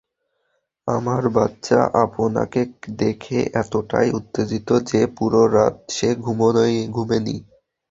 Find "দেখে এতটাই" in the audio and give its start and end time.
2.99-4.07